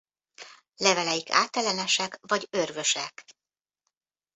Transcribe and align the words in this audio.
Leveleik 0.75 1.29
átellenesek 1.29 2.17
vagy 2.21 2.47
örvösek. 2.49 3.25